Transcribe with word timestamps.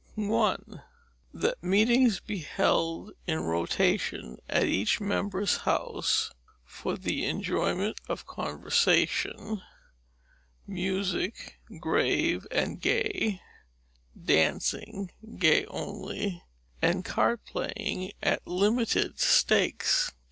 RULE 0.17 0.43
I. 0.43 0.57
That 1.31 1.63
meetings 1.63 2.19
be 2.19 2.39
held 2.39 3.11
in 3.27 3.41
rotation 3.41 4.39
at 4.49 4.63
each 4.63 4.99
member's 4.99 5.57
house, 5.57 6.31
for 6.65 6.97
the 6.97 7.27
enjoyment 7.27 7.99
of 8.09 8.25
conversation; 8.25 9.61
music, 10.65 11.59
grave 11.79 12.47
and 12.49 12.81
gay; 12.81 13.41
dancing, 14.19 15.11
gay 15.37 15.65
only; 15.67 16.41
and 16.81 17.05
card 17.05 17.45
playing 17.45 18.13
at 18.23 18.47
limited 18.47 19.19
stakes. 19.19 20.11